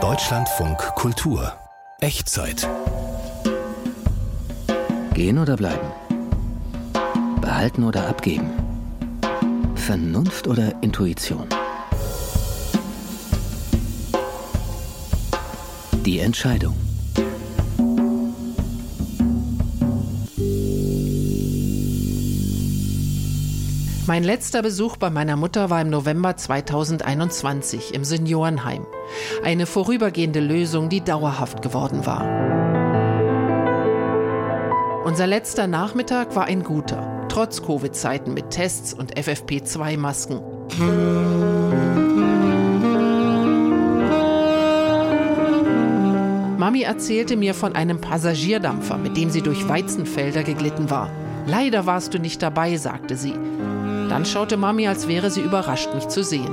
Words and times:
Deutschlandfunk 0.00 0.78
Kultur 0.94 1.52
Echtzeit 1.98 2.68
Gehen 5.14 5.36
oder 5.40 5.56
bleiben? 5.56 5.90
Behalten 7.40 7.82
oder 7.82 8.06
abgeben? 8.06 8.52
Vernunft 9.74 10.46
oder 10.46 10.80
Intuition? 10.80 11.48
Die 16.06 16.20
Entscheidung. 16.20 16.87
Mein 24.08 24.24
letzter 24.24 24.62
Besuch 24.62 24.96
bei 24.96 25.10
meiner 25.10 25.36
Mutter 25.36 25.68
war 25.68 25.82
im 25.82 25.90
November 25.90 26.34
2021 26.34 27.92
im 27.92 28.04
Seniorenheim. 28.04 28.86
Eine 29.44 29.66
vorübergehende 29.66 30.40
Lösung, 30.40 30.88
die 30.88 31.02
dauerhaft 31.02 31.60
geworden 31.60 32.06
war. 32.06 32.24
Unser 35.04 35.26
letzter 35.26 35.66
Nachmittag 35.66 36.34
war 36.34 36.46
ein 36.46 36.62
guter, 36.62 37.26
trotz 37.28 37.62
Covid-Zeiten 37.62 38.32
mit 38.32 38.48
Tests 38.48 38.94
und 38.94 39.14
FFP2-Masken. 39.14 40.40
Mami 46.56 46.80
erzählte 46.80 47.36
mir 47.36 47.52
von 47.52 47.74
einem 47.74 48.00
Passagierdampfer, 48.00 48.96
mit 48.96 49.18
dem 49.18 49.28
sie 49.28 49.42
durch 49.42 49.68
Weizenfelder 49.68 50.44
geglitten 50.44 50.88
war. 50.88 51.10
Leider 51.48 51.86
warst 51.86 52.12
du 52.12 52.18
nicht 52.18 52.42
dabei, 52.42 52.76
sagte 52.76 53.16
sie. 53.16 53.32
Dann 54.10 54.26
schaute 54.26 54.58
Mami, 54.58 54.86
als 54.86 55.08
wäre 55.08 55.30
sie 55.30 55.40
überrascht, 55.40 55.88
mich 55.94 56.06
zu 56.08 56.22
sehen. 56.22 56.52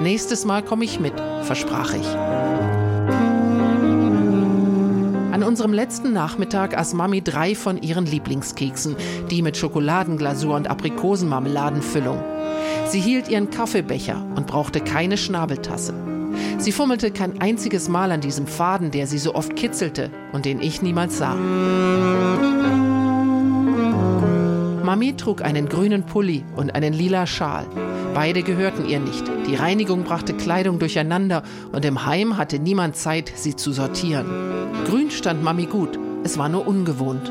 Nächstes 0.00 0.44
Mal 0.44 0.62
komme 0.62 0.84
ich 0.84 0.98
mit, 0.98 1.14
versprach 1.42 1.94
ich. 1.94 2.06
An 5.32 5.44
unserem 5.44 5.72
letzten 5.72 6.12
Nachmittag 6.12 6.76
aß 6.76 6.92
Mami 6.94 7.22
drei 7.22 7.54
von 7.54 7.80
ihren 7.80 8.04
Lieblingskeksen, 8.04 8.96
die 9.30 9.42
mit 9.42 9.56
Schokoladenglasur 9.56 10.56
und 10.56 10.68
Aprikosenmarmeladenfüllung. 10.68 12.18
Sie 12.88 13.00
hielt 13.00 13.28
ihren 13.28 13.50
Kaffeebecher 13.50 14.24
und 14.34 14.48
brauchte 14.48 14.80
keine 14.80 15.18
Schnabeltasse. 15.18 15.94
Sie 16.58 16.72
fummelte 16.72 17.12
kein 17.12 17.40
einziges 17.40 17.88
Mal 17.88 18.10
an 18.10 18.20
diesem 18.20 18.48
Faden, 18.48 18.90
der 18.90 19.06
sie 19.06 19.18
so 19.18 19.36
oft 19.36 19.54
kitzelte 19.54 20.10
und 20.32 20.46
den 20.46 20.60
ich 20.60 20.82
niemals 20.82 21.18
sah. 21.18 21.36
Mami 24.82 25.16
trug 25.16 25.42
einen 25.42 25.68
grünen 25.68 26.04
Pulli 26.04 26.44
und 26.56 26.74
einen 26.74 26.92
lila 26.92 27.26
Schal. 27.26 27.66
Beide 28.14 28.42
gehörten 28.42 28.86
ihr 28.86 29.00
nicht. 29.00 29.24
Die 29.46 29.54
Reinigung 29.54 30.04
brachte 30.04 30.34
Kleidung 30.34 30.78
durcheinander 30.78 31.42
und 31.72 31.84
im 31.84 32.04
Heim 32.04 32.36
hatte 32.36 32.58
niemand 32.58 32.96
Zeit, 32.96 33.32
sie 33.34 33.56
zu 33.56 33.72
sortieren. 33.72 34.26
Grün 34.86 35.10
stand 35.10 35.42
Mami 35.42 35.66
gut, 35.66 35.98
es 36.24 36.38
war 36.38 36.48
nur 36.48 36.66
ungewohnt. 36.66 37.30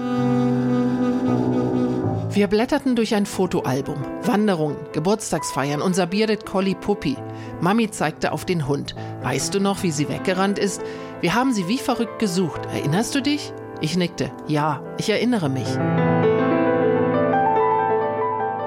Wir 2.33 2.47
blätterten 2.47 2.95
durch 2.95 3.13
ein 3.13 3.25
Fotoalbum. 3.25 3.97
Wanderungen, 4.23 4.77
Geburtstagsfeiern, 4.93 5.81
unser 5.81 6.07
Bearded 6.07 6.45
Collie 6.45 6.75
Puppy. 6.75 7.17
Mami 7.59 7.91
zeigte 7.91 8.31
auf 8.31 8.45
den 8.45 8.69
Hund. 8.69 8.95
Weißt 9.21 9.53
du 9.53 9.59
noch, 9.59 9.83
wie 9.83 9.91
sie 9.91 10.07
weggerannt 10.07 10.57
ist? 10.57 10.81
Wir 11.19 11.35
haben 11.35 11.51
sie 11.51 11.67
wie 11.67 11.77
verrückt 11.77 12.19
gesucht. 12.19 12.61
Erinnerst 12.73 13.13
du 13.15 13.21
dich? 13.21 13.51
Ich 13.81 13.97
nickte. 13.97 14.31
Ja, 14.47 14.81
ich 14.97 15.09
erinnere 15.09 15.49
mich. 15.49 15.67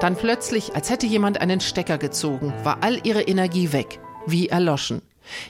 Dann 0.05 0.15
plötzlich, 0.15 0.75
als 0.75 0.91
hätte 0.91 1.07
jemand 1.07 1.41
einen 1.41 1.59
Stecker 1.59 1.97
gezogen, 1.97 2.53
war 2.63 2.83
all 2.83 2.99
ihre 3.07 3.23
Energie 3.23 3.73
weg, 3.73 3.99
wie 4.27 4.49
erloschen. 4.49 5.01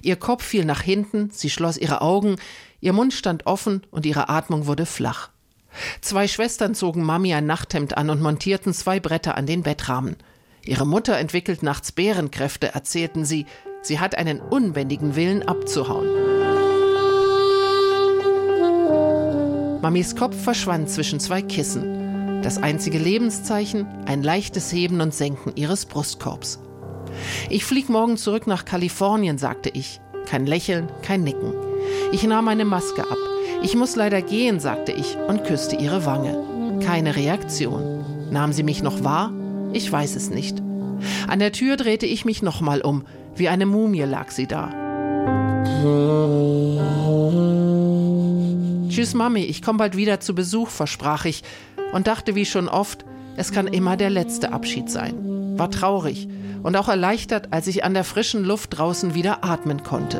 Ihr 0.01 0.15
Kopf 0.15 0.45
fiel 0.45 0.63
nach 0.63 0.81
hinten, 0.81 1.29
sie 1.29 1.49
schloss 1.49 1.75
ihre 1.75 1.99
Augen, 1.99 2.37
ihr 2.79 2.93
Mund 2.93 3.11
stand 3.11 3.47
offen 3.47 3.81
und 3.91 4.05
ihre 4.05 4.29
Atmung 4.29 4.65
wurde 4.65 4.85
flach. 4.85 5.29
Zwei 5.99 6.29
Schwestern 6.29 6.73
zogen 6.73 7.03
Mami 7.03 7.33
ein 7.33 7.45
Nachthemd 7.45 7.97
an 7.97 8.09
und 8.09 8.21
montierten 8.21 8.73
zwei 8.73 9.01
Bretter 9.01 9.35
an 9.35 9.45
den 9.45 9.61
Bettrahmen. 9.61 10.15
Ihre 10.63 10.87
Mutter 10.87 11.17
entwickelt 11.17 11.61
nachts 11.61 11.91
Bärenkräfte, 11.91 12.73
erzählten 12.73 13.25
sie. 13.25 13.47
Sie 13.81 13.99
hat 13.99 14.17
einen 14.17 14.39
unbändigen 14.39 15.17
Willen 15.17 15.45
abzuhauen. 15.45 16.07
Mamis 19.81 20.15
Kopf 20.15 20.41
verschwand 20.41 20.89
zwischen 20.89 21.19
zwei 21.19 21.41
Kissen. 21.41 21.94
Das 22.45 22.59
einzige 22.59 22.99
Lebenszeichen, 22.99 23.87
ein 24.05 24.21
leichtes 24.21 24.71
Heben 24.71 25.01
und 25.01 25.15
Senken 25.15 25.53
ihres 25.55 25.87
Brustkorbs. 25.87 26.59
Ich 27.49 27.65
flieg 27.65 27.89
morgen 27.89 28.17
zurück 28.17 28.45
nach 28.45 28.65
Kalifornien, 28.65 29.39
sagte 29.39 29.71
ich. 29.73 29.99
Kein 30.27 30.45
Lächeln, 30.45 30.87
kein 31.01 31.23
Nicken. 31.23 31.55
Ich 32.11 32.21
nahm 32.21 32.45
meine 32.45 32.63
Maske 32.63 33.01
ab. 33.01 33.17
Ich 33.63 33.75
muss 33.75 33.95
leider 33.95 34.21
gehen, 34.21 34.59
sagte 34.59 34.91
ich 34.91 35.17
und 35.27 35.43
küsste 35.43 35.75
ihre 35.75 36.05
Wange. 36.05 36.79
Keine 36.85 37.15
Reaktion. 37.15 38.29
Nahm 38.29 38.53
sie 38.53 38.61
mich 38.61 38.83
noch 38.83 39.03
wahr? 39.03 39.33
Ich 39.73 39.91
weiß 39.91 40.15
es 40.15 40.29
nicht. 40.29 40.61
An 41.27 41.39
der 41.39 41.51
Tür 41.51 41.77
drehte 41.77 42.05
ich 42.05 42.25
mich 42.25 42.43
nochmal 42.43 42.81
um. 42.81 43.05
Wie 43.35 43.49
eine 43.49 43.65
Mumie 43.65 44.03
lag 44.03 44.29
sie 44.29 44.45
da. 44.45 44.69
Tschüss, 48.87 49.15
Mami, 49.15 49.41
ich 49.41 49.63
komme 49.63 49.79
bald 49.79 49.97
wieder 49.97 50.19
zu 50.19 50.35
Besuch, 50.35 50.69
versprach 50.69 51.25
ich 51.25 51.41
und 51.95 52.07
dachte 52.07 52.35
wie 52.35 52.45
schon 52.45 52.67
oft, 52.67 53.05
es 53.37 53.53
kann 53.53 53.67
immer 53.67 53.95
der 53.95 54.09
letzte 54.09 54.51
Abschied 54.51 54.89
sein. 54.89 55.57
War 55.57 55.71
traurig 55.71 56.27
und 56.61 56.75
auch 56.75 56.89
erleichtert, 56.89 57.53
als 57.53 57.67
ich 57.67 57.85
an 57.85 57.93
der 57.93 58.03
frischen 58.03 58.43
Luft 58.43 58.77
draußen 58.77 59.15
wieder 59.15 59.45
atmen 59.45 59.81
konnte. 59.81 60.17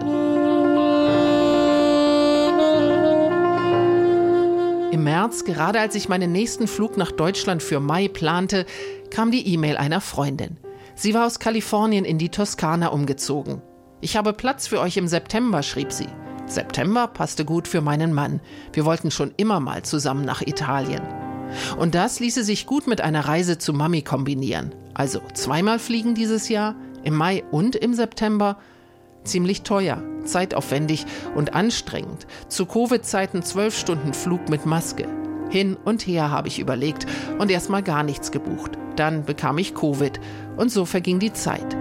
Im 4.94 5.04
März, 5.04 5.44
gerade 5.44 5.82
als 5.82 5.96
ich 5.96 6.08
meinen 6.08 6.32
nächsten 6.32 6.68
Flug 6.68 6.96
nach 6.96 7.12
Deutschland 7.12 7.62
für 7.62 7.82
Mai 7.82 8.08
plante, 8.08 8.66
kam 9.12 9.32
die 9.32 9.46
E-Mail 9.46 9.76
einer 9.76 10.00
Freundin. 10.00 10.56
Sie 10.96 11.14
war 11.14 11.26
aus 11.26 11.40
Kalifornien 11.40 12.06
in 12.06 12.18
die 12.18 12.30
Toskana 12.30 12.88
umgezogen. 12.88 13.62
Ich 14.00 14.16
habe 14.16 14.32
Platz 14.32 14.66
für 14.66 14.80
euch 14.80 14.96
im 14.96 15.10
September, 15.10 15.62
schrieb 15.62 15.92
sie. 15.92 16.08
September 16.46 17.08
passte 17.08 17.44
gut 17.44 17.68
für 17.68 17.82
meinen 17.82 18.14
Mann. 18.14 18.40
Wir 18.72 18.86
wollten 18.86 19.12
schon 19.12 19.34
immer 19.36 19.60
mal 19.60 19.84
zusammen 19.84 20.24
nach 20.24 20.42
Italien. 20.42 21.02
Und 21.78 21.96
das 21.96 22.20
ließe 22.20 22.44
sich 22.44 22.66
gut 22.66 22.88
mit 22.88 23.02
einer 23.02 23.28
Reise 23.28 23.58
zu 23.58 23.74
Mami 23.74 24.02
kombinieren. 24.02 24.74
Also 24.94 25.22
zweimal 25.34 25.80
fliegen 25.80 26.16
dieses 26.16 26.50
Jahr, 26.50 26.76
im 27.04 27.16
Mai 27.16 27.44
und 27.52 27.76
im 27.76 27.94
September. 27.94 28.58
Ziemlich 29.24 29.64
teuer, 29.64 30.04
zeitaufwendig 30.24 31.06
und 31.36 31.54
anstrengend. 31.54 32.28
Zu 32.48 32.66
Covid-Zeiten 32.66 33.44
zwölf 33.44 33.78
Stunden 33.78 34.14
Flug 34.14 34.50
mit 34.50 34.66
Maske. 34.66 35.08
Hin 35.50 35.78
und 35.86 36.06
her 36.06 36.32
habe 36.32 36.48
ich 36.48 36.60
überlegt 36.60 37.06
und 37.40 37.52
erstmal 37.52 37.84
gar 37.84 38.04
nichts 38.04 38.32
gebucht. 38.32 38.72
Dann 38.96 39.26
bekam 39.26 39.58
ich 39.58 39.76
Covid 39.76 40.20
und 40.58 40.72
so 40.72 40.86
verging 40.86 41.20
die 41.20 41.34
Zeit. 41.34 41.76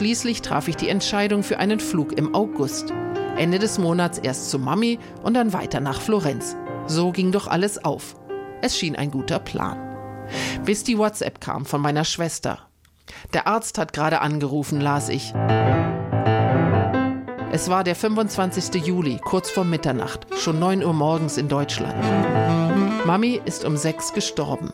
Schließlich 0.00 0.40
traf 0.40 0.66
ich 0.66 0.76
die 0.76 0.88
Entscheidung 0.88 1.42
für 1.42 1.58
einen 1.58 1.78
Flug 1.78 2.16
im 2.16 2.34
August. 2.34 2.90
Ende 3.36 3.58
des 3.58 3.78
Monats 3.78 4.16
erst 4.16 4.48
zu 4.48 4.58
Mami 4.58 4.98
und 5.22 5.34
dann 5.34 5.52
weiter 5.52 5.78
nach 5.80 6.00
Florenz. 6.00 6.56
So 6.86 7.12
ging 7.12 7.32
doch 7.32 7.48
alles 7.48 7.84
auf. 7.84 8.16
Es 8.62 8.78
schien 8.78 8.96
ein 8.96 9.10
guter 9.10 9.38
Plan. 9.38 9.76
Bis 10.64 10.84
die 10.84 10.96
WhatsApp 10.96 11.42
kam 11.42 11.66
von 11.66 11.82
meiner 11.82 12.06
Schwester. 12.06 12.60
Der 13.34 13.46
Arzt 13.46 13.76
hat 13.76 13.92
gerade 13.92 14.22
angerufen, 14.22 14.80
las 14.80 15.10
ich. 15.10 15.34
Es 17.52 17.68
war 17.68 17.84
der 17.84 17.94
25. 17.94 18.82
Juli, 18.82 19.20
kurz 19.22 19.50
vor 19.50 19.64
Mitternacht, 19.64 20.26
schon 20.34 20.58
9 20.58 20.82
Uhr 20.82 20.94
morgens 20.94 21.36
in 21.36 21.50
Deutschland. 21.50 22.02
Mami 23.04 23.38
ist 23.44 23.66
um 23.66 23.76
sechs 23.76 24.14
gestorben. 24.14 24.72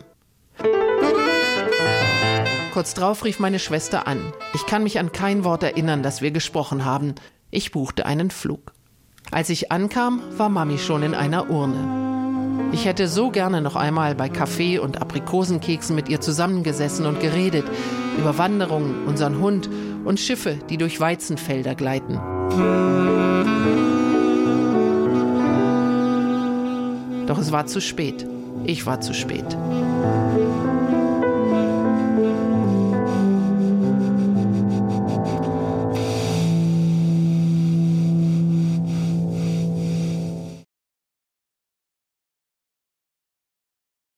Kurz 2.77 2.93
drauf 2.93 3.25
rief 3.25 3.39
meine 3.39 3.59
Schwester 3.59 4.07
an. 4.07 4.35
Ich 4.53 4.67
kann 4.67 4.83
mich 4.83 4.99
an 4.99 5.11
kein 5.11 5.45
Wort 5.45 5.63
erinnern, 5.63 6.03
das 6.03 6.21
wir 6.21 6.31
gesprochen 6.31 6.85
haben. 6.85 7.15
Ich 7.51 7.73
buchte 7.73 8.05
einen 8.05 8.31
Flug. 8.31 8.75
Als 9.31 9.49
ich 9.49 9.73
ankam, 9.73 10.21
war 10.37 10.51
Mami 10.51 10.77
schon 10.77 11.03
in 11.03 11.15
einer 11.15 11.49
Urne. 11.49 12.69
Ich 12.73 12.85
hätte 12.85 13.09
so 13.09 13.31
gerne 13.31 13.63
noch 13.63 13.77
einmal 13.77 14.15
bei 14.15 14.29
Kaffee 14.29 14.79
und 14.79 15.01
Aprikosenkeksen 15.01 15.97
mit 15.97 16.11
ihr 16.11 16.21
zusammengesessen 16.21 17.07
und 17.07 17.19
geredet 17.19 17.65
über 18.19 18.37
Wanderungen, 18.37 19.07
unseren 19.07 19.39
Hund 19.39 19.71
und 20.05 20.21
Schiffe, 20.21 20.59
die 20.69 20.77
durch 20.77 21.01
Weizenfelder 21.01 21.75
gleiten. 21.77 22.21
Doch 27.27 27.39
es 27.39 27.53
war 27.53 27.65
zu 27.65 27.81
spät. 27.81 28.27
Ich 28.65 28.85
war 28.85 29.01
zu 29.01 29.15
spät. 29.15 29.57